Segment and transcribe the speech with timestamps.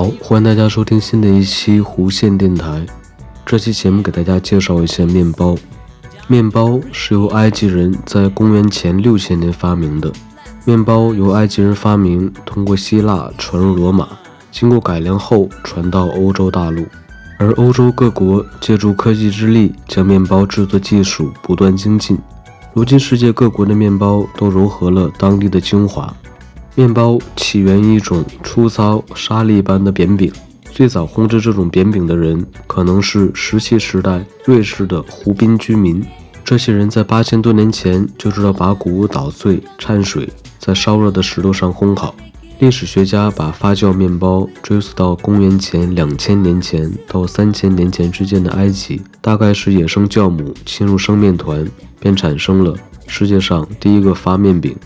[0.00, 2.86] 好，欢迎大家收听新的一期弧线电台。
[3.44, 5.54] 这期节目给大家介绍一下面包。
[6.26, 10.10] 面包是由埃及人在公元前六千年发明的。
[10.64, 14.08] 面包由埃及人发明，通过希腊传入罗马，
[14.50, 16.86] 经过改良后传到欧洲大陆。
[17.38, 22.16] 而欧洲各国借助科技之力，将面包制作技术不断精进。
[22.72, 26.10] 如今，世界各国的面包都融合了当地的精华。
[26.74, 30.32] 面包起源于一种粗糙沙粒般的扁饼，
[30.70, 36.02] 最早烘制这种扁饼的人可能是石器时代瑞士的湖滨居民。
[36.44, 42.14] 这些人在八千多年前就知道把谷物捣碎、掺水，在烧热的石头上烘烤。
[42.58, 51.66] 历史学家把发酵面包追溯到公元前两千年前到三千年前之间的埃及，大概是野生酵母侵入生面团，
[51.98, 54.76] 便产生了世界上第一个发面饼。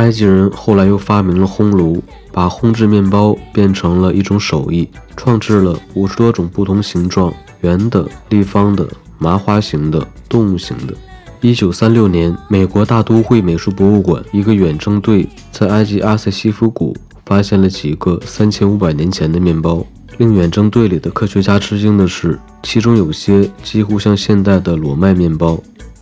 [0.00, 10.94] 埃及人后来又发明了烘炉，把烘制面包变成了一种手艺，创制了五十多种不同形状：圆的、立方的、麻花形的、动物形的。
[11.42, 19.84] 一九三六年，美国大都会美术博物馆一个远征队在埃及阿塞西夫谷发现了几个三千五百年前的面包。
[20.16, 25.58] 令远征队里的科学家吃惊的是，其中有些几乎像现代的裸麦面包。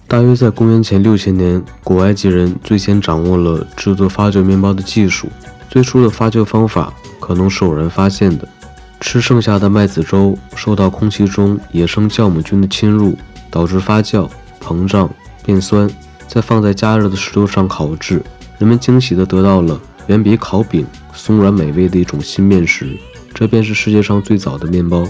[0.08, 5.28] 大约在公元前六千年，古埃及人最先掌握了制作发酵面包的技术。
[5.68, 8.48] 最初的发酵方法可能是偶然发现的：
[9.00, 13.18] 吃剩下的麦子粥受到空气中野生酵母菌的侵入，
[13.50, 14.26] 导致发酵、
[14.64, 15.10] 膨胀、
[15.44, 15.86] 变酸，
[16.26, 18.22] 再放在加热的石头上烤制。
[18.56, 22.96] 人们惊喜地得到了远比烤饼松软美味的一种新面食，
[23.34, 25.06] 这便是世界上最早的面包。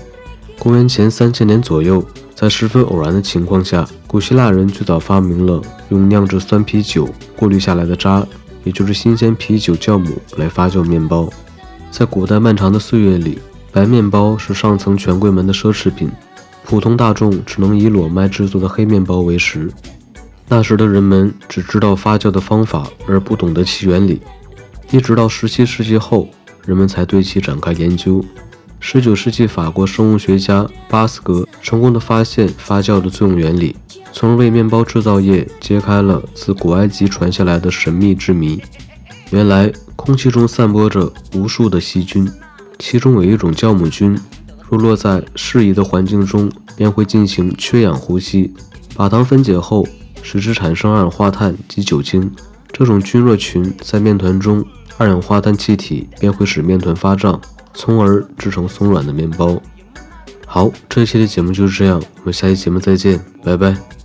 [0.58, 2.04] 公元前三千年左右。
[2.40, 8.24] 在十分偶然的情况下，古希腊人最早发明了用酿制酸啤酒过滤下来的渣，
[8.62, 11.28] 也就是新鲜啤酒酵母来发酵面包。
[11.90, 13.40] 在古代漫长的岁月里，
[13.72, 16.08] 白面包是上层权贵们的奢侈品，
[16.64, 19.68] 普通大众只能以裸麦制作的黑面包为食。
[20.46, 24.22] 那时的人们只知道发酵的方法，而不懂得其原理。
[24.92, 26.28] 一直到十七世纪后，
[26.64, 28.24] 人们才对其展开研究。
[28.80, 33.76] 十九世纪，法国生物学家巴斯格成功的发现发酵的作用原理，
[34.12, 38.62] 从而为面包制造业揭开了自古埃及传下来的神秘之谜。
[39.30, 42.30] 原来，空气中散播着无数的细菌，
[42.78, 44.18] 其中有一种酵母菌，
[44.70, 48.54] 若落在适宜的环境中，便会进行缺氧呼吸，
[48.94, 49.86] 把糖分解后，
[50.22, 52.30] 使之产生二氧化碳及酒精。
[52.72, 54.64] 这种菌若群在面团中，
[54.96, 57.38] 二氧化碳气体便会使面团发胀。
[57.74, 59.60] 从而制成松软的面包。
[60.46, 63.97] 好，这期的节目就是这样，我们下期节目再见，拜拜。